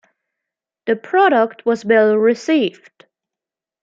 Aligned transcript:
The 0.87 0.95
product 0.95 1.63
was 1.63 1.85
well 1.85 2.17
received. 2.17 3.05